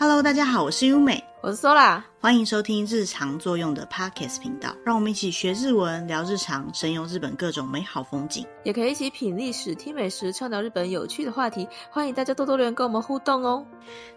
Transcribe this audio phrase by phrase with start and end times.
[0.00, 11.68] Hello，大家好，我是优美，我是 Sola，欢迎收听日常作用的 Podcast 频道，让我们一起学日文，聊日常，神游日本各种美好风景，也可以一起品历史、听美食，畅聊日本有趣的话题。
[11.90, 13.62] 欢迎大家多多留言跟我们互动哦。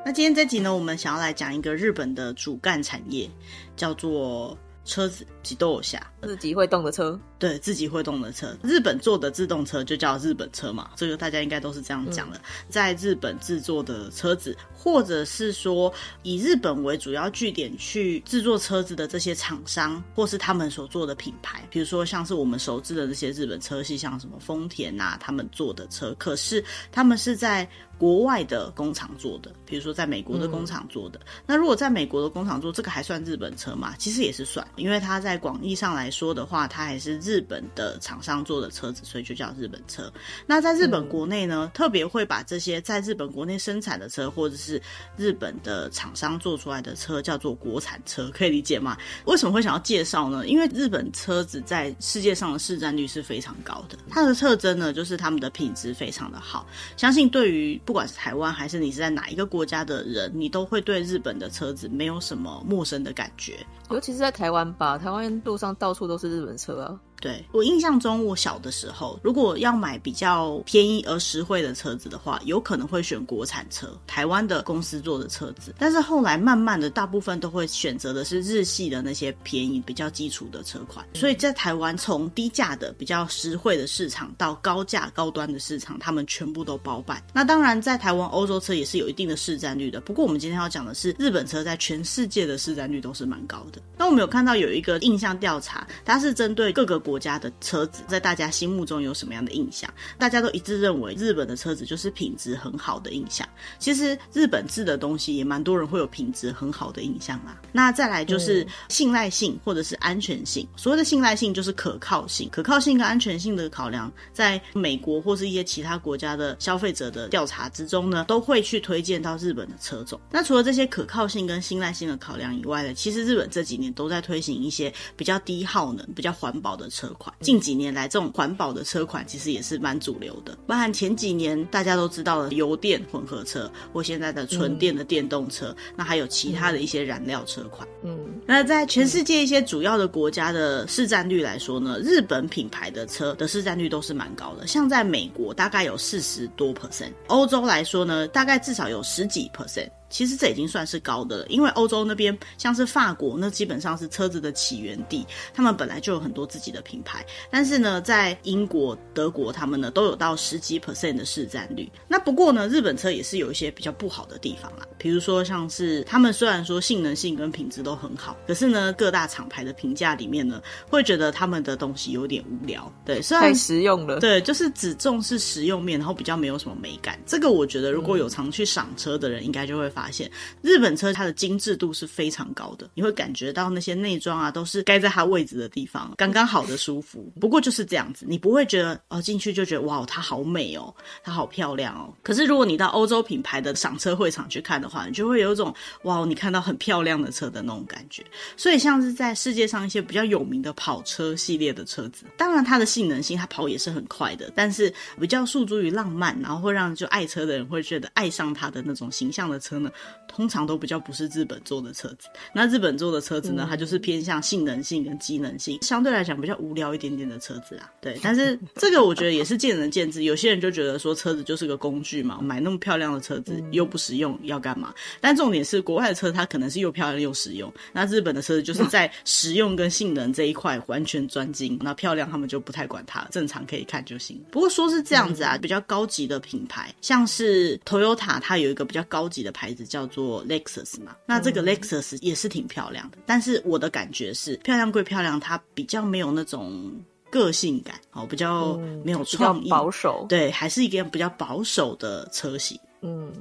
[0.06, 3.30] 那今天这集呢，我们想要来讲一个日本的主干产业，
[3.76, 5.28] 叫做车子。
[5.44, 8.56] 自动车，自己会动的车，对，自己会动的车。
[8.64, 12.38] 日本做的自动车就叫日本车嘛，这个大家应该都是这样讲的。
[12.38, 15.94] 嗯、在日本制作的车子，或者是说
[16.24, 31.20] 以日本为主要据点去制作车子的这些厂商，或是他们所做的品牌，比如说像是我们熟知的这些日本车系，像什么丰田啊，他们做的车，可是他们是在国外的工厂做的，比如说在美国的工厂做的。
[31.20, 33.94] 嗯、那如果在美国的工厂做，这个还算日本车吗？
[33.98, 40.14] 其实也是算，因为它在在广义上来说的话，它还是日本的厂商做的车子，所以就叫日本车。
[40.46, 44.80] 那在日本国内呢，嗯、特别会把这些在日本国内生产的车，或者是
[45.18, 48.96] 日本的厂商做出来的车，叫做国产车，可以理解吗？
[49.26, 50.46] 为什么会想要介绍呢？
[50.46, 56.68] 因为日本车子在世界上的市占率是非常高的，它的特征呢，就是他们的品质非常的好。
[56.96, 65.23] 相信对于不管是台湾还是你是在哪一个国家的人，你都会对日本的车子没有什么陌生的感觉，尤其是在台湾吧，台湾。
[65.44, 67.00] 路上到处都是日本车啊。
[67.24, 75.74] 对，我印象中，我小的时候，如果要买比较便宜而实惠的车子的话，有可能会选国产车，台湾的公司做的车子。
[75.80, 81.06] 但是后来慢慢的，大部分都会选择的是日系的那些便宜、比较基础的车款。
[81.14, 87.24] 所以在台湾，从低价的比较实惠的市场到高价高端的市场，他们全部都包办。
[87.32, 90.02] 那当然，在台湾欧洲车也是有一定的市占率的。
[90.02, 93.82] 不过我们今天要讲的是日本车在全世界的市占率都是蛮高的。
[93.98, 97.13] 那我们有看到有一个印象调查，它是针对各个国。
[97.14, 99.88] 国家的车子在大家心目中有什么样的印象？
[100.18, 103.48] 大家都一致认为日本的车子就是品质很好的印象。
[103.78, 107.62] 其实日本制的东西也蛮多人会有品质很好的印象啦。
[107.72, 110.68] 那再来就是信赖性或者是安全性。
[110.76, 120.20] 所谓的信赖性就是可靠性，可靠性跟安全性的考量，在美国或是一些其他国家的消费者的调查之中呢，都会去推荐到日本的车种。
[120.32, 127.08] 那除了这些可靠性跟信赖性的考量以外呢，其实日本这几年都在推行一些比较低耗能、比较环保的车。
[127.18, 130.58] 款近几年来，这种环保的车款其实也是蛮主流的。
[130.66, 137.88] 包含前几年大家都知道的油电混合车，或现在的纯电的电动车，嗯、那还有其他的一些燃料车款。
[138.04, 144.66] 嗯，那在全世界一些主要的国家的市占率来说呢，日本品牌的车的市占率都是蛮高的。
[144.68, 149.90] 像在美国大概有四十多 percent，欧洲来说呢，大概至少有十几 percent。
[150.14, 155.26] 其实这已经算是高的了，因为欧洲那边像是法国，那基本上是车子的起源地，
[155.56, 157.26] 他们本来就有很多自己的品牌。
[157.50, 161.92] 但是呢，在英国、德国，他们呢都有到十几 percent 的市占率。
[162.08, 172.94] 那不过呢，日本车也是有一些比较不好的地方啦，比如说像是他们虽然说性能性跟品质都很好，可是呢，各大厂牌的评价里面呢，会觉得他们的东西有点无聊。
[173.04, 174.20] 对，虽然太实用了。
[174.20, 177.20] 对，就是只重视实用面，然后比较没有什么美感。
[177.26, 180.03] 这个我觉得，如果有常去赏车的人，应该就会发。
[180.04, 180.30] 发现
[180.62, 187.32] 日本车它的精致度是非常高的，你会感觉到那些内装啊都是盖在它位置的地方，刚刚好的舒服。
[187.40, 190.94] 不过就是这样子，你不会觉得哦进去就觉得哇它好美哦，
[191.24, 192.14] 它好漂亮哦。
[192.22, 198.22] 可是如果你到欧洲品牌的赏车会场去看的话，你就会有一种哇你看到很漂亮的车的那种感觉。
[198.58, 209.90] 所以像是在世界上一些比较有名的跑车系列的车子，当然它的性能性它跑也是很快的，但是比较诉诸于浪漫，然后会让就爱车的人会觉得爱上它的那种形象的车呢。
[210.28, 217.92] 通常都比较不是日本做的车子，那日本做的车子呢，它就是偏向性能性跟机能性，相对来讲比较无聊一点点的车子啊。
[218.02, 224.94] 对，但是这个我觉得也是见仁见智，有些人就觉得说车子就是个工具嘛，买那么漂亮的车子又不实用，要干嘛？
[225.22, 234.42] 但重点是国外的车它可能是又漂亮又实用，那日本的车子就是在实用跟性能这一块完全专精，那漂亮他们就不太管它，正常可以看就行。
[234.52, 239.84] 不过说是这样子啊，比较高级的品牌，像是 Toyota，它有一个比较高级的牌子。
[239.94, 246.92] 叫做 Lexus 嘛，那这个 Lexus 也是挺漂亮的，但是我的感觉是漂亮归漂亮，它比较没有那种
[247.30, 253.32] 个性感，哦，比较没有创意，保守，对，还是一个比较保守的车型，嗯。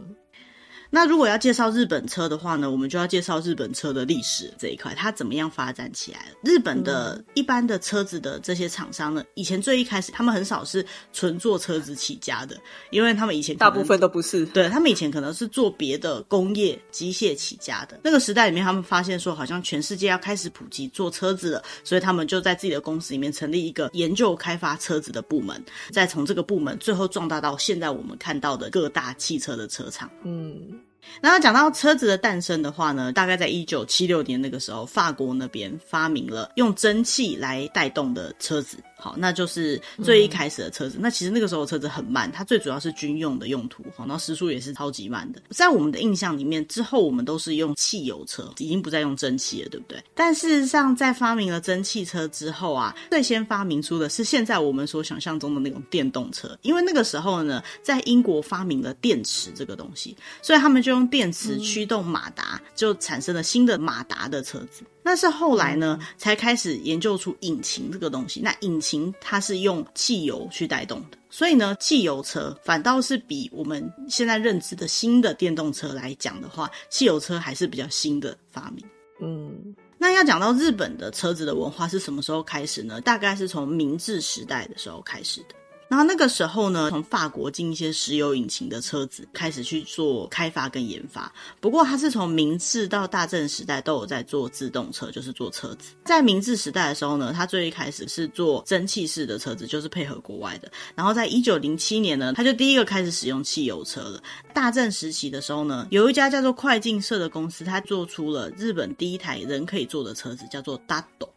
[0.94, 6.52] 那如果要介绍日本车的话呢，我们就要介绍日本车的历史这一块，它怎么样发展起来的？
[6.52, 12.60] 日本的一般的车子的这些厂商呢，以前最一开始他们很少是纯做车子起家的，
[12.90, 17.98] 因为他们以前大部分都不是，对，他们以前可能是做别的工业机械起家的。
[18.04, 30.10] 那个时代里面，他们发现说好像全世界要开始普及做车子了，所以他们就在自己的公司里面成立一个研究开发车子的部门，再从这个部门最后壮大到现在我们看到的各大汽车的车厂。
[30.24, 30.81] 嗯。
[31.20, 38.78] 那讲到车子的诞生的话呢，大概在一九七六年那个时候，法国那边发明了用蒸汽来带动的车子。
[39.02, 40.96] 好，那就是最一开始的车子。
[40.96, 43.82] 嗯、那其实那个时候车子很慢，它最主要是军用的用途。
[43.96, 45.42] 好，然后时速也是超级慢的。
[45.50, 50.00] 在我们的印象里面，之后我们都是用汽油车，已经不再用蒸汽了，对不对？
[50.14, 56.56] 但事实上，在发明了蒸汽车之后啊，最先发明出的是现在我们所想象中的那种电动车。
[56.62, 64.84] 因为那个时候呢，在英国发明了电池这个东西，所以他们就用电池驱动马达，就产生了新的马达的车子。
[65.02, 68.40] 那是后来呢，才开始研究出引擎这个东西。
[68.40, 78.84] 那引擎它是用汽油去带动的，所以呢，汽油车反倒是比我们现在认知的新的电动车来讲的话，汽油车还是比较新的发明。
[79.20, 83.00] 嗯，那要讲到日本的车子的文化是什么时候开始呢？
[83.00, 85.54] 大概是从明治时代的时候开始的。
[85.92, 91.30] 然后那个时候呢，从法国进一些石油引擎的车子开始去做开发跟研发。
[91.60, 95.92] 不过它是从明治到大正时代都有在做自动车，就是做车子。
[96.02, 100.72] 在明治时代的时候呢，它最一开始是做蒸汽式的车子，就是配合国外的。
[100.94, 104.22] 然后在一九零七年呢，它就第一个开始使用汽油车了。
[104.54, 111.28] 大正时期的时候呢，有一家叫做快进社的公司，它做出了日本第一台人可以坐的车子，叫做 Dado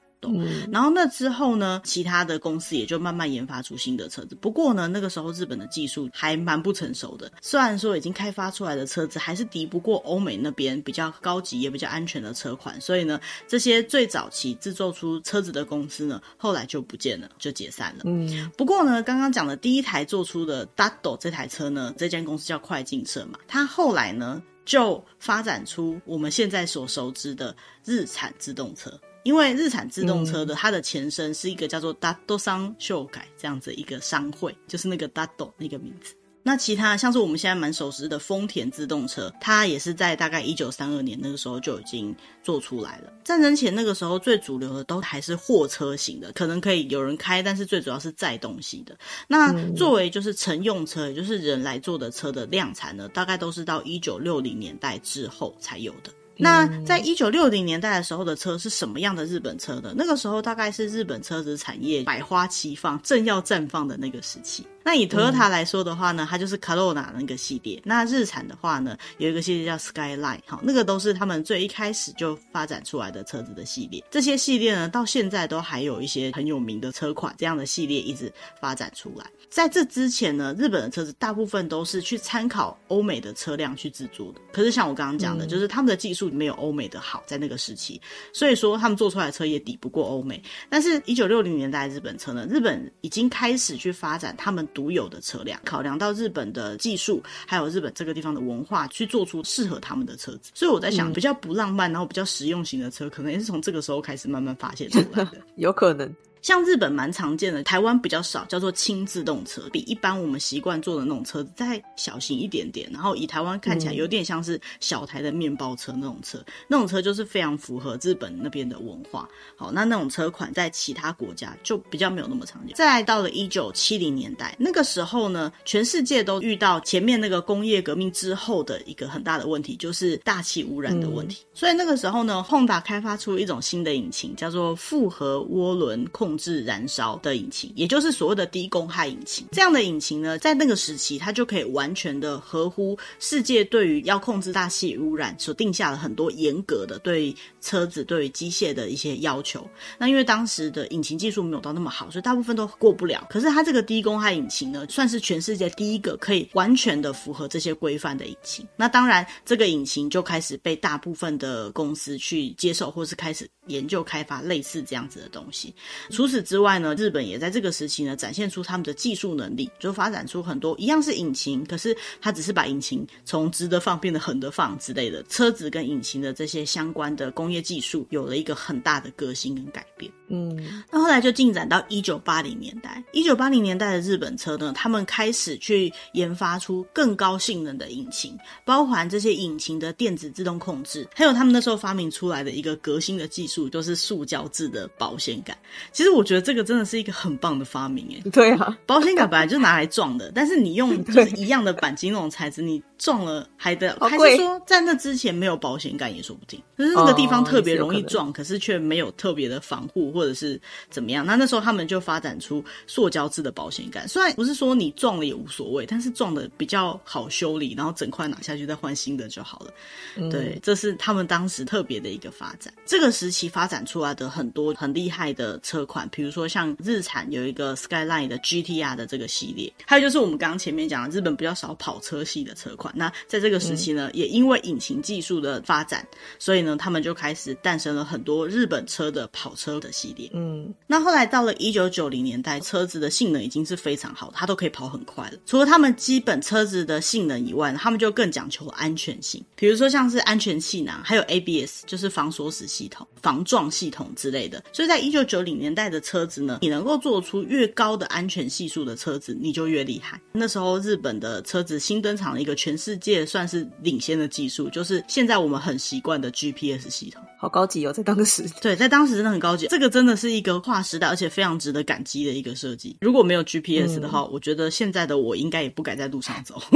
[0.72, 4.36] 然后那之后呢，其他的公司也就慢慢研发出新的车子。
[4.36, 7.32] 不过呢，那个时候日本的技术还蛮不成熟的。
[7.42, 18.04] 虽然说已经开发出来的车子还是敌不过欧美那边比较高级也比较安全的车款，所以呢，这些最早期制作出车子的公司呢，后来就不见了，就解散了。
[18.06, 28.92] 嗯，不过呢，刚刚讲的第一台做出的 Dado 这台车呢，这间公司叫快进社嘛，它后来呢就发展出我们现在所熟知的日产自动车。
[29.26, 36.14] 因为日产自动车的它的前身是一个叫做 Dado 商秀改这样子一个商会，就是那个 Dado 那个名字。
[36.44, 43.12] 那其他像是我们现在蛮熟知的丰田自动车，它也是在大概一九三二年那个时候就已经做出来了。
[43.24, 48.96] 战争前那个时候最主流的都还是货车型的，可能可以有人开，但是最主要是载东西的。
[49.28, 56.12] 那作为就是乘用车，也就是人来坐的车的量产呢，大概都是到一九六零年代之后才有的。
[56.38, 59.94] 那在一九六零年代的时候的车是什么样的日本车的？
[59.96, 64.66] 那个时候大概是日本车子产业百花齐放、正要绽放的那个时期。
[64.86, 67.82] 那以 Toyota 来说的话呢，它就是 Corolla 那个系列。
[67.84, 74.04] 那日产的话呢，有一个系列叫 Skyline，好，那个都是他们最一开始就发展出来的车子的系列。
[74.12, 79.26] 这些系列呢，到现在都还有一些很有名的车款，这样的系列一直发展出来。
[79.50, 84.42] 在这之前呢，日本的车子大部分都是去参考欧美的车辆去制作的。
[84.54, 88.00] 可是像我刚刚讲的，就是他们的技术没有欧美的好，在那个时期，
[88.32, 90.40] 所以说他们做出来的车也抵不过欧美。
[90.70, 94.64] 但是，一九六零年代日本车呢，日本已经开始去发展他们。
[94.76, 100.52] 独有的车辆，考量到日本的技术，还有日本这个地方的文化，去做出适合他们的车子。
[100.54, 106.14] 所以我在想，比较不浪漫，然后比较实用型的车，可能也是从这个时候开始慢慢发现出来的， 有可能。
[106.46, 119.28] 像日本蛮常见的，台湾比较少，叫做轻自动车，比一般我们习惯坐的那种车子再小型一点点，然后以台湾看起来有点像是小台的面包车那种车，嗯、那种车就是非常符合日本那边的文化。
[119.56, 122.76] 好，那那种车款在其他国家就比较没有那么常见。
[122.76, 131.42] 再来到了一九七零年代，那个时候呢，全世界都遇到前面那个工业革命之后的一个很大的问题，就是大气污染的问题。
[131.42, 136.35] 嗯、所以那个时候呢，Honda 开发出一种新的引擎，叫做复合涡轮控。
[136.36, 139.48] 控制燃烧的引擎，也就是所谓的低公害引擎。
[139.54, 149.66] 这样的引擎呢，在那个时期，它就可以完全的合乎世界对于要控制大气污染所定下了很多严格的对车子、对机械的一些要求。
[149.98, 153.26] 那因为当时的引擎技术没有到那么好，所以大部分都过不了。
[153.30, 158.68] 可是它这个低公害引擎呢，算是全世界第一个可以完全的符合这些规范的引擎。
[158.76, 165.74] 那当然，这个引擎就开始被大部分的公司去接受，或是开始研究开发类似这样子的东西。
[166.16, 180.10] 除此之外呢，日本也在这个时期呢，展现出他们的技术能力，就发展出很多一样是引擎，可是它只是把引擎从直的放变得横的放之类的，车子跟引擎的这些相关的工业技术有了一个很大的革新跟改变。
[180.28, 183.04] 嗯，那后来就进展到一九八零年代。
[183.12, 195.56] 一九八零年代的日本车呢，他们开始去研发出更高性能的引擎，包含这些引擎的电子自动控制，还有他们那时候发明出来的一个革新的技术，就是塑胶制的保险杆。
[195.92, 198.22] 其实我觉得这个真的是一个很棒的发明哎。
[198.32, 210.60] 对啊，保险杆本来就拿来撞的，但是你用 就是一样的钣金那种材质，你撞了还得还是说在那之前没有保险杆也说不定，可是那个地方特别容易撞，可是却没有特别的防护或者是
[210.90, 211.26] 怎么样。
[211.26, 219.72] 那那时候他们就发展出塑胶制的保险杆，虽然不是说你撞了也无所谓，但是撞的比较好修理，然后整块拿下去再换新的就好了。
[220.16, 222.74] 嗯、对，这是他们当时特别的一个发展。
[222.86, 232.92] 这个时期发展出来的很多很厉害的车款，比如说像日产有一个 Skyline 的 GTR 的这个系列，还有就是我们刚刚前面讲的日本比较少跑车系的车款。
[232.98, 236.06] 那在这个时期呢，嗯、也因为引擎技术的发展，
[236.40, 240.30] 所以呢，他们就开始诞生了很多日本车的跑车的系列。
[240.34, 245.38] 嗯，那后来到了一九九零年代，车子的性能已经是非常好，它都可以跑很快了。
[245.46, 254.64] 除了他们基本车子的性能以外，他们就更讲求安全性，比如说像是安全气囊，还有 ABS，就是防锁死系统、防撞系统之类的。
[254.72, 260.20] 所以在一九九零年代的车子呢，你能够做出越高的安全系数的车子，你就越厉害。
[260.32, 268.44] 那时候日本的车子新登场了一个全世界算是领先的技术，就是现在我们很习惯的 GPS 系统，好高级哦，在当时。
[268.62, 272.96] 对，在当时真的很高级，这个真的是一个划时代，而且非常值得感激的一个设计。
[273.02, 276.62] 如果没有 GPS 的话，嗯、我觉得现在的我应该也不敢在路上走。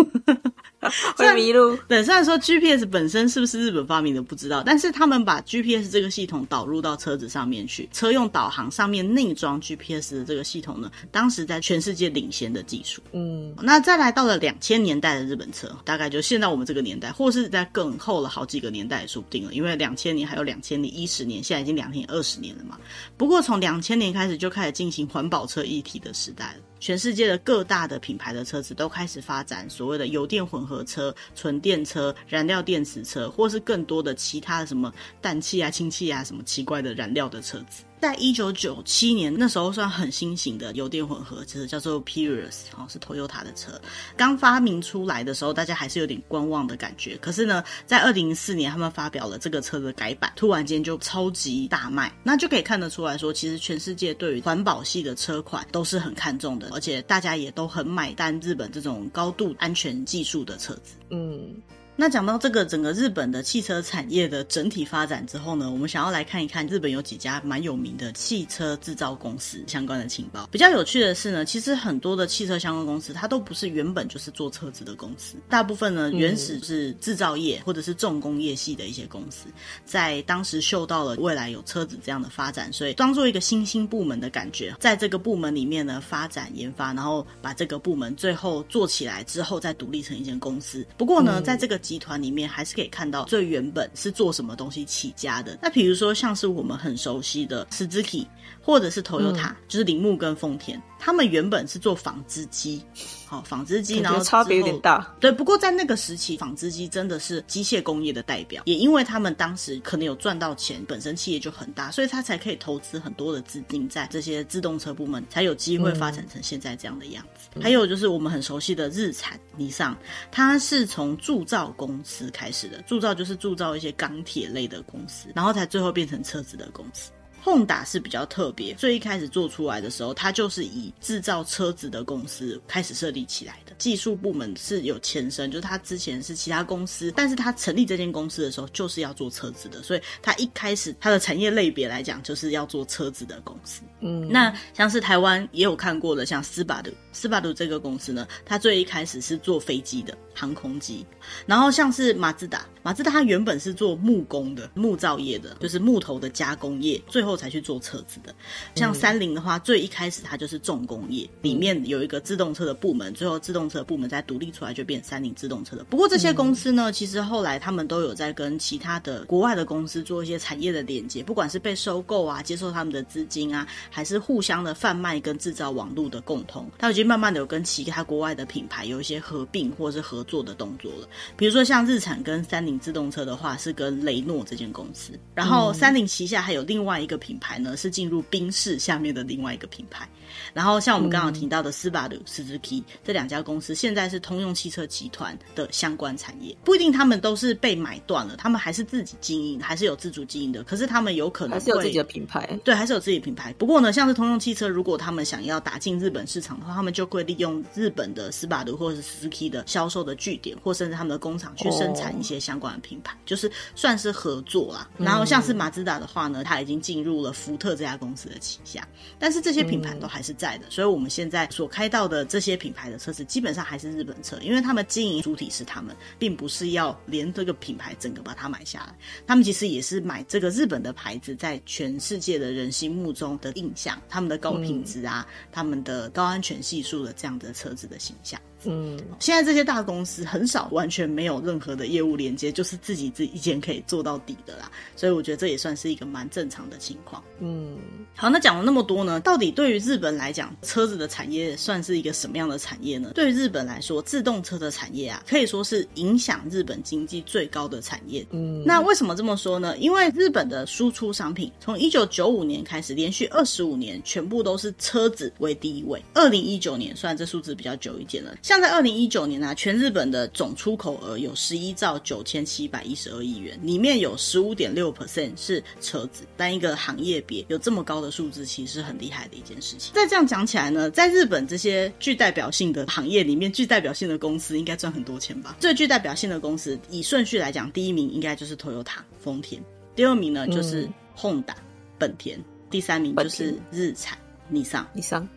[1.18, 1.76] 会迷路。
[1.90, 13.02] 对，虽然说 GPS 本身是不是日本发明的不知道，但是他们把 GPS 这个系统导入到车子上面去，车用导航上面内装 GPS 的这个系统呢，当时在全世界领先的技术。
[13.12, 22.78] 嗯，那再来到了两千年代的日本车，大概就现在我们这个年代，或是在更后了好几个年代也说不定了，因为两千年还有两千零一十年，现在已经两千二十年了嘛。
[23.18, 26.62] 不过从两千年开始就开始进行环保车议题的时代了。
[26.80, 37.84] 全世界的各大的品牌的车子都开始发展所谓的油电混合车、纯电车、燃料电池车，或是更多的其他的什么氮气啊、氢气啊什么奇怪的燃料的车子。
[38.02, 43.74] 在一九九七年，那时候算很新型的油电混合车，叫做 Prius，哦，是 Toyota 的车。
[44.16, 47.18] 刚发明出来的时候，大家还是有点观望的感觉。
[47.18, 52.10] 可是呢，在二零零四年，他们发表了这个车的改版，突然间就超级大卖。
[52.24, 60.96] 那就可以看得出来说，其实全世界对于环保系的车款都是很看重的，而且大家也都很买单日本这种高度安全技术的车子。
[61.10, 61.56] 嗯。
[62.00, 70.48] 那讲到这个整个日本的汽车产业的整体发展之后呢，我们想要来看一看日本有几家蛮有名的汽车制造公司相关的情报。
[70.50, 79.48] 比较有趣的是呢，其实很多的汽车相关公司它都不是原本就是做车子的公司，大部分呢原始是制造业或者是重工业系的一些公司，
[79.84, 90.88] 在当时嗅到了未来有车子这样的发展，所以当做一个新兴部门的感觉，在这个部门里面呢发展研发，然后把这个部门最后做起来之后再独立成一间公司。
[90.98, 95.58] 不过呢，在这个集团里面还是可以看到最原本是做什么东西起家的。
[95.60, 98.28] 那比如说像是我们很熟悉的 Suzuki，
[98.62, 100.80] 或者是 Toyota，嗯，就是铃木跟丰田。
[101.00, 102.84] 他们原本是做纺织机，
[103.26, 105.16] 好纺织机，然后差别有点大。
[105.20, 108.62] 对，不过在那个时期，纺织机真的是机械工业的代表。
[108.66, 117.48] 也因为他们当时可能有赚到钱，本身企业就很大，所以他才可以投资很多的资金在这些自动车部门，才有机会发展成现在这样的样子。
[117.56, 119.98] 嗯、还有就是我们很熟悉的日产、尼桑，
[120.32, 127.12] 它是从铸造公司开始的，铸造就是铸造一些钢铁类的公司，然后才最后变成车子的公司。
[127.44, 133.74] Honda 是比较特别，最一开始做出来的时候，它就是以制造车子的公司开始设立起来的。
[133.78, 143.82] 技术部门是有前身，就是它之前是其他公司，但是它成立这间公司的时候就是要做车子的，所以它一开始它的产业类别来讲就是要做车子的公司。
[144.02, 151.06] 嗯，那像是台湾也有看过的，像斯巴鲁，斯巴鲁这个公司呢，它最一开始是做飞机的航空机，
[151.46, 158.36] 然后像是马自达，马自达它原本是做木工的，木造业的，就是木头的加工业，最后才去做车子的。
[158.76, 165.86] 像三菱的话，最一开始它就是重工业，里面有一个自动车的部门，最后自动车部门再独立出来就变三菱自动车的。
[165.86, 181.08] 不过这些公司呢，其实后来他们都有在跟其他的国外的公司做一些产业的连接，不管是被收购啊，接受他们的资金啊，还是互相的贩卖跟制造网络的共同，它已经慢慢的有跟其他国外的品牌有一些合并或者是合作的动作了。
[181.38, 190.10] 比如说像日产跟三菱自动车的话，是跟雷诺这间公司，然后三菱旗下还有另外一个品牌呢，是进入冰室下面的另外一个品牌。
[190.54, 200.64] 然后像我们刚刚提到的斯巴鲁、斯兹基这两家公司，现在是通用汽车集团的相关产业，不一定他们都是被买断了，他们还是自己经营，还是有自主经营的。
[200.64, 203.54] 可是他们有可能会还是有自己的品牌，对，还是有自己的品牌。
[203.58, 214.90] 不过呢，像是通用汽车，如果他们想要打进日本市场的话，他们就会利用日本的斯巴鲁或者是斯兹基的销售的据点，或甚至他们的工厂去生产一些相关的品牌，哦、就是算是合作啦。
[214.98, 218.88] 然后像是马自达的话呢，它已经进入入了福特这家公司的旗下。
[219.18, 228.94] 但是这些品牌都还还是在的，所以我们现在所开到的这些品牌的车子，基本上还是日本车，因为他们经营主体是他们，并不是要连这个品牌整个把它买下来。
[229.26, 238.38] 他们其实也是买这个日本的牌子，在全世界的人心目中的印象，他们的高品质啊，他们的高安全系数的这样的车子的形象。
[238.66, 244.70] 嗯，现在这些大公司很少完全没有任何的业务连接，就是自己自己一间可以做到底的啦。
[244.96, 247.24] 所以我觉得这也算是一个蛮正常的情况。
[247.40, 247.78] 嗯，
[248.16, 253.12] 好，那讲了那么多呢，到底对于日本来讲，车子的产业算是一个什么样的产业呢？
[253.16, 258.26] 对于日本来说，自动车的产业啊，可以说是影响日本经济最高的产业。
[258.32, 259.78] 嗯，那为什么这么说呢？
[259.78, 266.04] 因为日本的输出商品从一九九五年开始，连续二十五年全部都是车子为第一位。
[266.14, 268.36] 二零一九年，虽然这数字比较久一点了。
[268.50, 276.24] 像在二零一九年呢、啊，全日本的总出口额有十一兆九千七百一十二亿元，里面有十五点六 percent 是车子。
[276.36, 279.94] 单一个行业别有这么高的数字，其实是很厉害的一件事情。
[279.94, 285.56] 再这样讲起来呢，在日本这些具代表性的行业里面，具代表性的公司应该赚很多钱吧？
[285.60, 289.62] 最具代表性的公司，以顺序来讲，第一名应该就是 Toyota 丰田，
[289.96, 291.54] 第二名呢就是 Honda
[292.00, 292.40] 本田，
[292.72, 295.30] 第三名就是日产尼桑尼桑。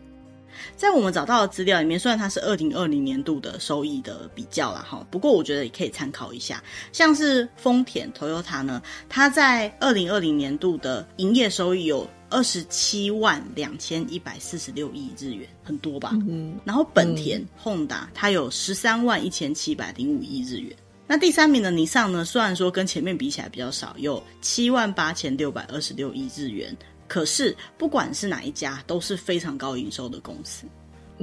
[0.76, 6.62] 在我们找到的资料里面，虽然它是二零二零年度的收益的比较啦哈，不过我觉得也可以参考一下。
[6.92, 16.10] 像是丰田 Toyota 呢，它在二零二零年度的营业收益有二十七万两千一百四十六亿日元，很多吧？
[16.26, 16.58] 嗯。
[16.64, 20.74] 然后本田、嗯、Honda 它有十三万一千七百零五亿日元。
[21.06, 26.74] 那第三名的尼桑呢，虽然说跟前面比起来比较少，有七万八千六百二十六亿日元。
[27.12, 30.64] 可是，不管是哪一家，都是非常高营收的公司。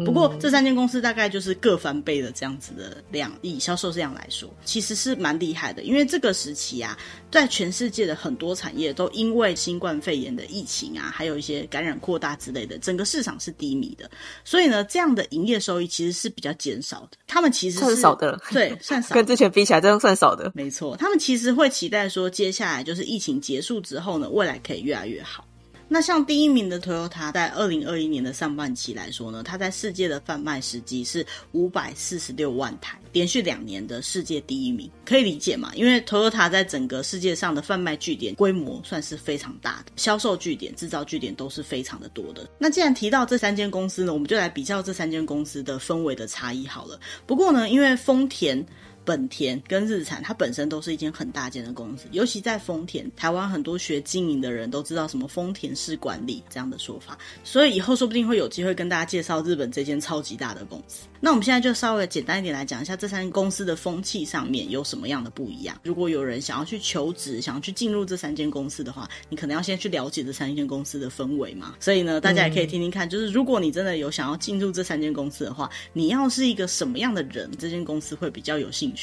[0.05, 5.81] 不过，这三间公司大概就是各翻倍的这样子的量，以销售量来说，其实是蛮厉害的。
[5.81, 6.95] 因为这个时期啊，
[7.31, 14.07] 在全世界的很多产业都因为新冠肺炎的疫情啊，还有一些感染扩大之类的，整个市场是低迷的。
[14.45, 17.17] 所以呢，这样的营业收益其实是比较减少的。
[17.25, 20.51] 他们其实是算少的，对，算少，跟之前比起来，这样算少的。
[20.53, 25.43] 没错，他们其实会期待说，接下来就是疫情结束之后呢，未来可以越来越好。
[25.91, 35.71] 那像第一名的 Toyota，在二零二一年的上半期来说呢，它在世界的贩卖时机是五百四十六万台，连续两年的世界第一名，可以理解嘛？
[35.73, 42.47] 因为 Toyota 在整个世界上的贩卖据点规模算是非常大的，销售据点、制造据点都是非常的多的。
[42.59, 46.99] 那既然提到这三间公司呢，我们就来比较这三间公司的氛围的差异好了。
[47.25, 48.63] 不过呢，因为丰田。
[49.09, 61.07] 本田跟日产，它本身都是一间很大间的公司，尤其在丰田，台湾很多学经营的人都知道什么丰田式管理这样的说法，所以以后说不定会有机会跟大家介绍日本这间超级大的公司。
[61.19, 65.75] 那我们现在就稍微简单一点来讲一下这三间公司的风气上面有什么样的不一样。
[65.83, 71.73] 如果有人想要去求职，想要去进入这三间公司的话，你可能要先去了解这三间公司的氛围嘛。
[71.79, 78.98] 所以呢，大家也可以听听看，就是如果你真的有想要进入这三间公司的话，你要是一个什么样的人，这间公司会比较有兴趣。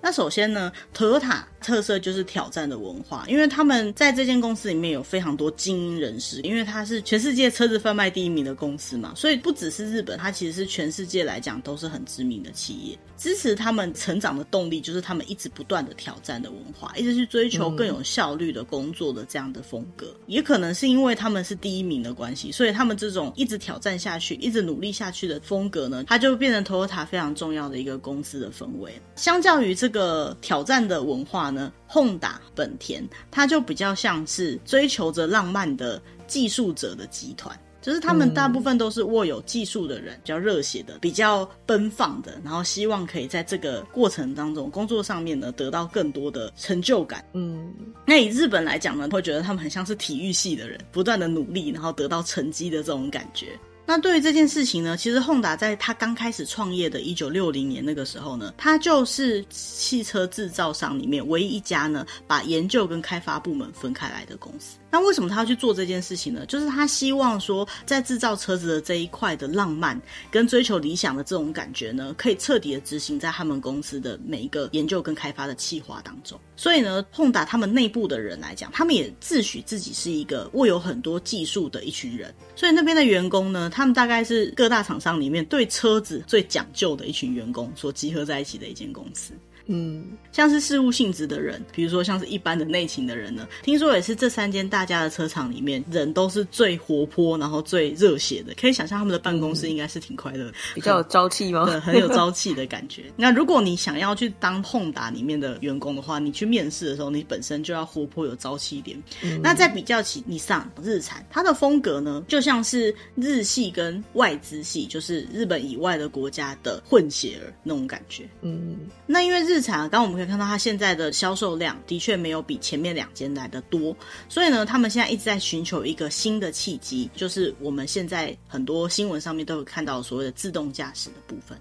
[0.00, 12.98] 那首先呢，Toyota 特色就是挑战的文化，因为他们在这间公司里面有非常多精英人士，因为它是全世界车子贩卖第一名的公司嘛，所以不只是日本，它其实是全世界来讲都是很知名的企业。
[13.16, 20.06] 支持他们成长的动力就是他们一直不断的挑战的文化，一直去追求更有效率的工作的这样的风格。
[20.06, 28.92] 嗯、也可能是因为他们是第一名的关系，所以他们这种一直挑战下去、一直努力下去的风格呢，它就变成 Toyota 非常重要的一个公司的氛围。
[29.14, 37.58] 相较于这个挑战的文化呢，Honda 本田它就比较像是追求着浪漫的技术者的集团。
[37.80, 47.22] 就是他们大部分都是握有技术的人，比较热血的，比较奔放的，然后希望可以在这个过程当中，工作上面呢得到更多的成就感。
[47.34, 47.70] 嗯，
[48.06, 53.48] 那以日本来讲呢，会觉得他们很像是体育系的人，不断的努力，然后得到成绩的这种感觉。
[53.86, 64.78] 那对于这件事情呢，其实宏达在他刚开始创业的一九六零年那个时候呢，他就是汽车制造商里面唯一一家呢，把研究跟开发部门分开来的公司。
[64.94, 66.46] 那为什么他要去做这件事情呢？
[66.46, 76.38] 就是他希望说，在制造车子的这一块的浪漫跟追求理想的这种感觉呢，可以彻底的执行在他们公司的每一个研究跟开发的企划当中。
[76.54, 82.32] 所以呢碰打他们内部的人来讲，他们也自诩自己是一个握有很多技术的一群人。
[82.54, 89.32] 所以那边的员工呢，他们大概是各大厂商里面对车子最讲究的一群员工所集合在一起的一间公司。
[89.66, 98.54] 嗯，像是事务性质的人，比如说像是一般的内勤的人呢，听说也是这三间大家的车厂里面人都是最活泼，然后最热血的。
[98.60, 101.64] 可以想象他们的办公室应该是挺快乐的，比较有朝气吗？
[101.64, 103.04] 对，很有朝气的感觉。
[103.16, 109.02] 那如果你想要去当 Honda 里面的员工的话，你去面试的时候，你本身就要活泼有朝气一点。
[109.22, 118.28] 嗯、那再比较起 Nissan 日产，它的风格呢，就像是日系跟外资系，就是日本以外的国家的混血儿那种感觉。
[118.42, 123.96] 嗯，那因为日产，刚刚我们可以看到它现在的销售量的确没有比前面两间来的多，
[124.28, 131.58] 所以呢，他们现在一直在寻求一个新的契机，就是我们现在很多新闻上面都有看到所谓的自动驾驶的部分。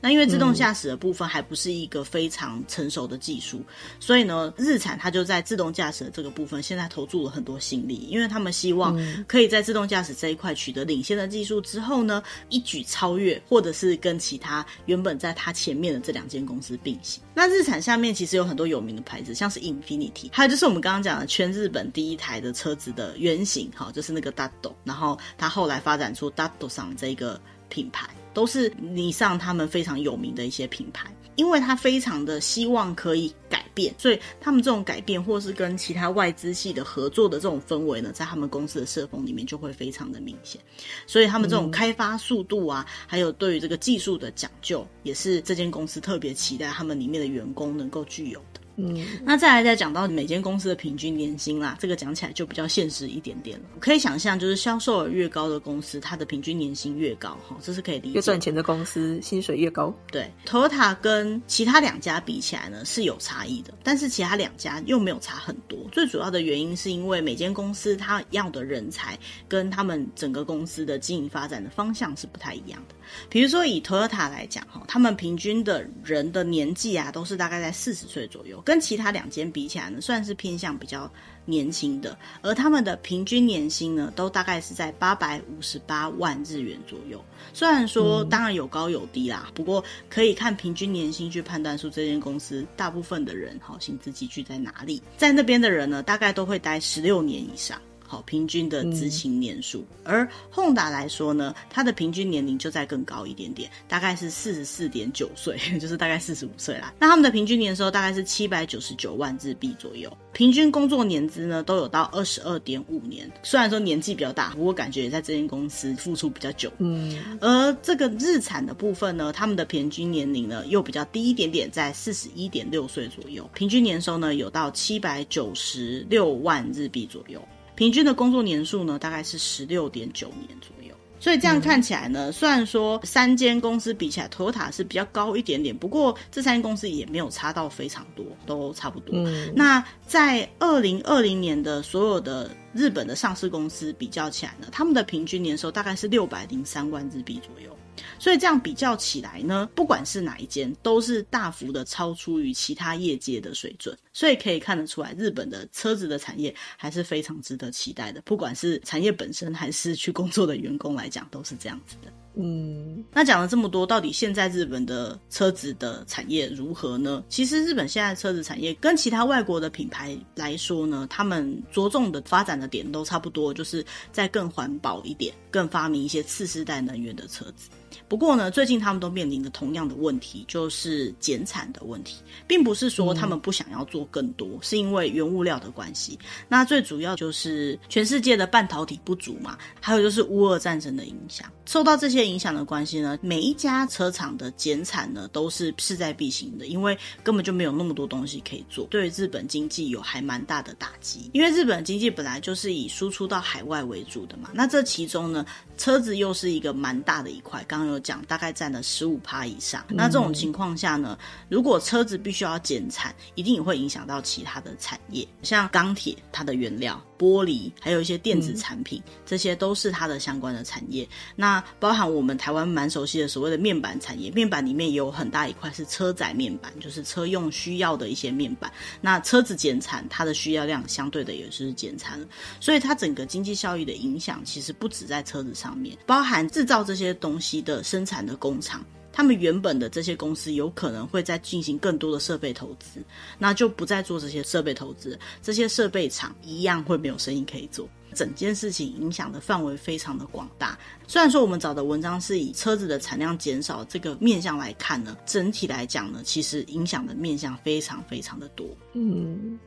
[0.00, 3.62] 那因为自动驾驶的部分还不是一个非常成熟的技术，
[4.00, 17.22] 所以呢，日产它就在自动驾驶的这个部分现在投注了很多心力，因为他们希望可以在自动驾驶这一块取得领先的技术之后呢，一举超越，或者是跟其他原本在它前面的这两间公司并行。
[17.38, 28.08] 那日产下面其实有很多有名的牌子，像是 Infinity，还有就是我们刚刚讲的全日本第一台的车子的原型，哈，就是那个 Datto，然后它后来发展出 Datto 上这个品牌。
[28.32, 40.60] 都是尼桑他们非常有名的一些品牌，因为他非常的希望可以改变，所以他们这种改变或是跟其他外资系的合作的这种氛围呢，在他们公司的社风里面就会非常的明显。
[41.06, 48.60] 所以他们这种开发速度啊，还有对于这个技术的讲究，也是这间公司特别期待他们里面的员工能够具有的。
[48.76, 53.64] 嗯，那再来再讲到每间公司的平均年薪啦，这个讲起来就比较现实一点点了。
[53.80, 58.14] 可以想象，就是销售额越高的公司，它的平均年薪越高，哈，这是可以理解。
[58.14, 59.94] 越赚钱的公司，薪水越高。
[60.12, 65.78] 对，Toyota 跟其他两家比起来呢，是有差异的，但是其他两家又没有差很多。
[65.90, 72.94] 最主要的原因是因为每间公司它要的人才跟他们整个公司的经营发展的方向是不太一样的。
[73.30, 78.60] 比如说以 Toyota 来讲，哈，他们平均的人的年纪啊，都是大概在四十岁左右。
[78.66, 81.08] 跟其他两间比起来呢，算是偏向比较
[81.44, 87.24] 年轻的，而他们的平均年薪呢，都大概是在八百五十八万日元左右。
[87.54, 95.00] 虽然说当然有高有低啦，嗯、不过可以看平均年薪去判断出这间公司大部分的人好薪资集聚在哪里。
[95.16, 97.80] 在那边的人呢，大概都会待十六年以上。
[98.06, 106.94] 好，平均的执勤年数，嗯、而 Honda 来说呢，它的平均年龄就再更高一点点，大概是四十四点九岁， 就是大概四十五岁啦。
[106.98, 113.30] 那他们的平均年收大概是七百九十九万日币左右，平均工作年资呢都有到二十二点五年。
[113.42, 116.72] 虽然说年纪比较大，不过感觉也在这间公司付出比较久。
[116.78, 127.42] 嗯，而这个日产的部分呢，他们的平均年龄呢又比较低一点点，在四十一点六岁左右，平均年收呢有到七百九十六万日币左右。
[127.76, 130.94] 平均的工作年数呢，大概是十六点九年左右。
[131.18, 139.14] 所以这样看起来呢，嗯、虽然说三间公司比起来，Toyota 是比较高一点点，不过这三间公司也没有差到非常多，都差不多。
[139.16, 147.74] 嗯、那在二零二零年的所有的日本的上市公司比较起来呢，他们的平均年收大概是六百零三万日币左右。
[148.18, 153.96] 所以这样比较起来呢，不管是哪一间，都是大幅的超出于其他业界的水准。
[154.16, 158.22] 所以可以看得出来，日本的车子的产业还是非常值得期待的。
[158.22, 162.10] 不管是产业本身，还是去工作的员工来讲，都是这样子的。
[162.34, 167.22] 嗯，那讲了这么多，到底现在日本的车子的产业如何呢？
[167.28, 177.68] 其实日本现在车子产业跟其他外国的品牌来说呢，他们着重的发展的点都差不多，就是在更环保一点，更发明一些次世代能源的车子。
[178.08, 186.18] 不过呢，最近他们都面临着同样的问题，就是减产的问题，并不是说他们不想要做更多，是因为原物料的关系。
[186.48, 191.50] 那最主要就是全世界的半导体不足嘛，还有就是乌俄战争的影响。
[191.64, 201.30] 受到这些影响的关系呢，每一家车厂的减产呢都是势在必行的，因为根本就没有那么多东西可以做，对日本经济有还蛮大的打击。
[201.32, 205.44] 因为日本经济本来就是以输出到海外为主的嘛，那这其中呢，
[205.76, 207.64] 车子又是一个蛮大的一块。
[207.66, 209.84] 刚刚有讲，大概占了十五趴以上。
[209.88, 217.00] 那这种情况下呢，如果车子必须要减产，一定也会影响到其他的产业，像钢铁它的原料。
[217.18, 221.08] 玻璃，还有一些电子产品，嗯、这些都是它的相关的产业。
[221.34, 228.70] 那包含我们台湾蛮熟悉的所谓的面板产业，面板里面也有很大一块是车载面板，就是车用需要的一些面板。
[229.00, 232.26] 那车子减产，它的需要量相对的也是减产了。
[232.60, 238.84] 所以它整个经济效益的影响，其实不止在车子上面，包含制造这些东西的生产的工厂。
[239.16, 243.02] 他们原本的这些公司有可能会再进行更多的设备投资，
[243.38, 247.88] 那就不再做这些设备投资，这些设备厂一样会没有生意可以做。
[248.14, 250.78] 整件事情影响的范围非常的广大。
[251.06, 258.68] 虽然说我们找的文章是以车子的产量减少这个面向来看呢，整体来讲呢，其实影响的面向非常非常的多。
[258.92, 259.58] 嗯。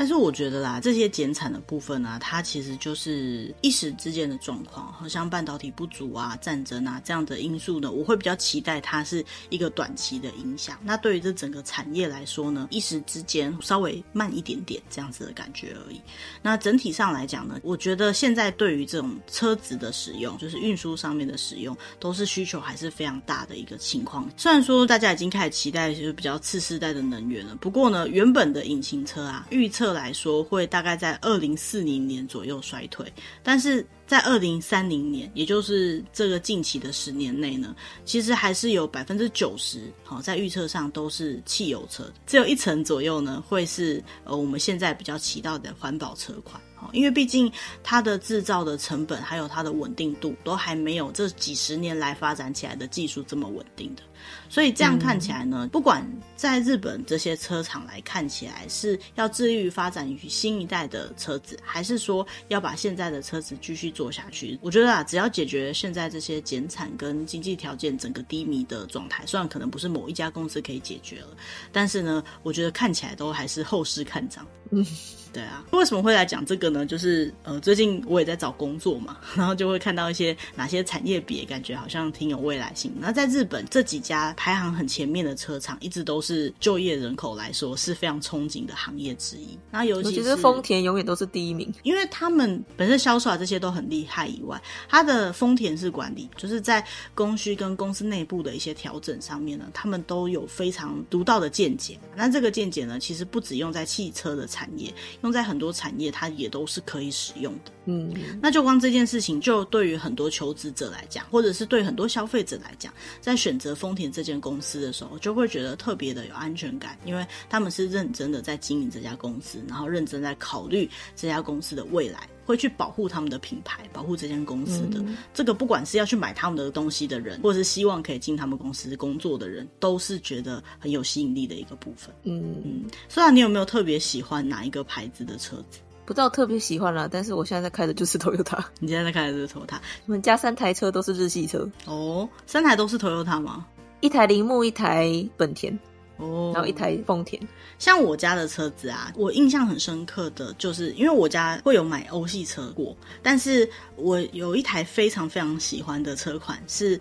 [0.00, 10.78] 但是我觉得啦，这些减产的部分啊，它其实就是一时之间的状况，好像半导体不足啊、战争啊这样的因素呢，我会比较期待它是一个短期的影响。
[10.82, 16.00] 那对于这整个产业来说呢，一时之间稍微慢一点点这样子的感觉而已。
[16.40, 24.26] 那整体上来讲呢，我觉得现在对于这种车子的使用，就是运输上面的使用，都是需求还是非常大的一个情况。
[24.34, 37.74] 虽然说大家已经开始期待就是比较次世代的能源了，不过呢，原本的引擎车啊，预测来说会大概在二零四零年左右衰退，但是在二零三零年，也就是这个近期的十年内呢，
[38.04, 46.60] 其实还是有百分之九十，好，在预测上都是汽油车，只有一成左右呢会是呃我们现在比较期待的环保车款。
[46.92, 54.02] 因为毕竟它的制造的成本还有它的稳定度都还没有这几十年来发展起来的技术这么稳定的，
[54.48, 56.04] 所以这样看起来呢，不管
[56.36, 71.28] 在日本这些车厂来看起来是要致力于发展于新一代的车子，还是说要把现在的车子继续做下去，我觉得啊，只要解决现在这些减产跟经济条件整个低迷的状态，虽然可能不是某一家公司可以解决了，
[71.70, 74.46] 但是呢，我觉得看起来都还是后市看涨。
[74.70, 74.84] 嗯。
[75.32, 76.84] 对啊，为什么会来讲这个呢？
[76.84, 82.92] 就是呃，最近我也在找工作嘛，然后就会看到一些哪些产业别，感觉好像挺有未来性。
[82.98, 89.58] 那在日本这几家排行很前面的车厂，一直都是就业人口来说是非常憧憬的行业之一。
[89.70, 101.98] 那尤其是丰田永远都是第一名，因为他们本身销售啊这些都很厉害以外，它的丰田式管理，就是在供需跟公司内部的一些调整上面呢，他们都有非常独到的见解。
[102.16, 104.92] 那这个见解呢，其实不只用在汽车的产业。
[105.22, 107.72] 用在很多产业，它也都是可以使用的。
[107.86, 125.00] 嗯，那就光这件事情，就对于很多求职者来讲，或者是对很多消费者来讲，在选择丰田这间公司的时候，就会觉得特别的有安全感，因为他们是认真的在经营这家公司，然后认真在考虑这家公司的未来，会去保护他们的品牌，保护这间公司的。
[125.00, 132.14] 嗯，这个，不管是要去买他们的东西的人，或者是希望可以进他们公司工作的人，都是觉得很有吸引力的一个部分。
[132.22, 135.80] 嗯嗯，虽然你有没有特别喜欢哪一个牌子的车子？
[136.06, 138.60] 不知道特别喜欢啦，但是我现在在开的就是 Toyota。
[138.80, 139.78] 你现在在开的就是 Toyota？
[140.06, 143.64] 我们家三台车都是日系车哦，三台都是 Toyota 吗？
[144.00, 145.78] 一台铃木，一台本田，
[146.16, 147.40] 哦，然后一台丰田。
[147.78, 156.98] 像我家的车子啊，我印象很深刻的就是，因为我家会有买欧系车过，但是我有一台非常非常喜欢的车款是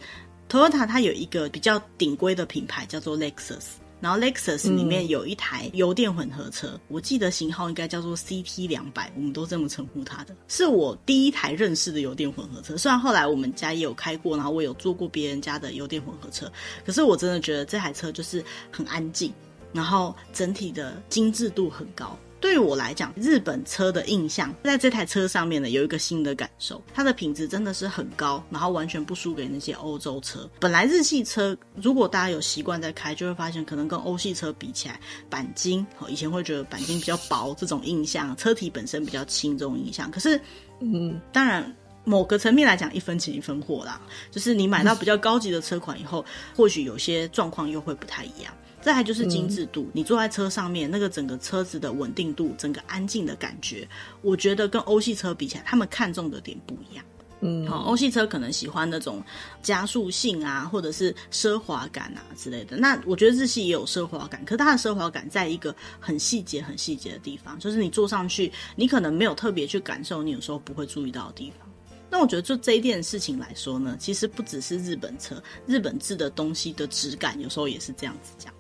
[0.50, 3.66] Toyota，它有一个比较顶规的品牌叫做 Lexus。
[4.02, 12.78] 然后 Lexus 里面有一台油电混合车，嗯，我记得型号应该叫做 CT 两百，我们都这么称呼它的，是我第一台认识的油电混合车。
[12.78, 16.52] 虽然后来我们家也有开过，然后我有坐过别人家的油电混合车，
[16.86, 19.34] 可是我真的觉得这台车就是很安静，
[19.74, 22.18] 然后整体的精致度很高。
[22.42, 30.50] 对于我来讲，日本车的印象在这台车上面呢，有一个新的感受，它的品质真的是很高，然后完全不输给那些欧洲车。
[30.60, 35.00] 本来日系车，如果大家有习惯在开，就会发现可能跟欧系车比起来，
[35.30, 40.10] 钣金，以前会觉得钣金比较薄这种印象，车体本身比较轻这种印象。
[40.10, 40.40] 可是，
[40.80, 41.76] 嗯，当然
[42.06, 44.00] 某个层面来讲，一分钱一分货啦，
[44.32, 46.26] 就是你买到比较高级的车款以后，
[46.56, 48.54] 或许有些状况又会不太一样。
[48.82, 53.88] 再来就是精致度，嗯，你坐在车上面，那个整个车子的稳定度，整个安静的感觉，
[54.22, 57.06] 我觉得跟欧系车比起来，他们看重的点不一样。
[57.42, 59.24] 嗯，好，欧系车可能喜欢那种
[59.62, 62.76] 加速性啊，或者是奢华感啊之类的。
[62.76, 71.66] 那我觉得日系也有奢华感，可是它的奢华感在一个很细节、很细节的地方，就是你坐上去，你可能没有特别去感受，你有时候不会注意到的地方。
[72.12, 78.54] 那我觉得就这一件事情来说呢，其实不只是日本车，日本制的东西的质感，有时候也是这样子讲。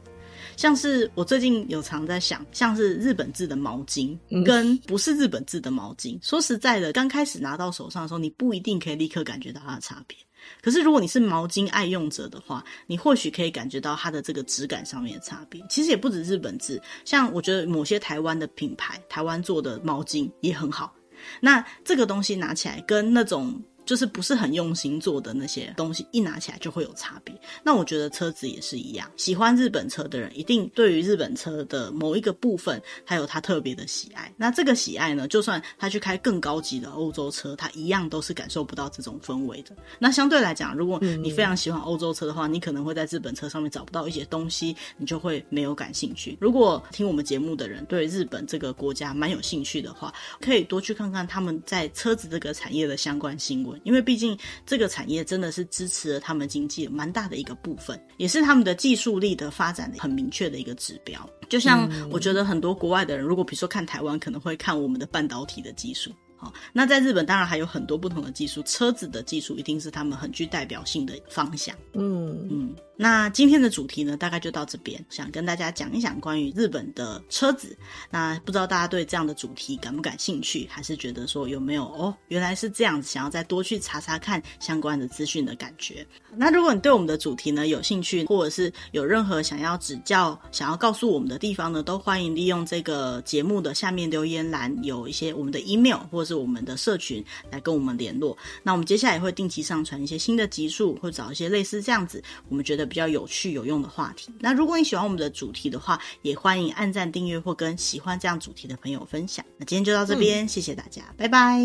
[0.59, 10.17] 像是我最近有常在想，像是日本制的毛巾跟不是日本制的毛巾，嗯，说实在的，刚开始拿到手上的时候，你不一定可以立刻感觉到它的差别。
[10.61, 15.63] 可是如果你是毛巾爱用者的话，你或许可以感觉到它的这个质感上面的差别。
[15.69, 20.93] 其实也不止日本制，像我觉得某些台湾的品牌，台湾做的毛巾也很好。
[21.39, 23.57] 那这个东西拿起来跟那种。
[23.89, 27.33] 就是不是很用心做的那些东西，一拿起来就会有差别。
[27.63, 34.31] 那我觉得车子也是一样，喜欢日本车的人一定对于日本车的某一个部分，还有他特别的喜爱。
[34.37, 39.75] 那这个喜爱呢，就算他去开更高级的欧洲车，他一样都是感受不到这种氛围的。
[39.97, 46.37] 那相对来讲，如果你非常喜欢欧洲车的话，你可能会在日本车上面找不到一些东西，你就会没有感兴趣。
[46.39, 61.27] 如果听我们节目的人对日本这个国家蛮有兴趣的话，可以多去看看他们在车子这个产业的相关新闻，因为毕竟这个产业真的是支持了他们经济蛮大的一个部分，也是他们的技术力的发展很明确的一个指标。
[61.47, 66.11] 就像我觉得很多国外的人，如果比如说看台湾，可能会看我们的半导体的技术。
[66.41, 71.75] 好，那在日本当然还有很多不同的技术，车子的技术一定是他们很具代表性的方向。
[71.93, 72.75] 嗯嗯。
[73.01, 77.77] 那今天的主题呢，大概就到这边，想跟大家讲一讲关于日本的车子。
[78.09, 86.05] 那不知道大家对这样的主题感不感兴趣，还是觉得说有没有哦，原来是这样子，想要再多去查查看相关的资讯的感觉。
[86.35, 98.37] 那如果你对我们的主题呢有兴趣，或者是有任何想要指教、想要告诉我们的地方呢，都欢迎利用这个节目的下面留言栏，有一些我们的 email 或者是我们的社群来跟我们联络。
[98.61, 102.89] 那我们接下来也会定期上传一些新的集数，或找一些类似这样子子，我们觉得。
[102.89, 104.31] 比较有趣有用的话题。
[104.39, 109.45] 那如果你喜欢我们的主题的话，也欢迎按赞、订阅或跟喜欢这样主题的朋友分享。
[109.57, 111.61] 那今天就到这边，嗯、谢谢大家，拜拜，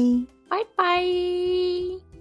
[0.50, 2.13] 拜拜。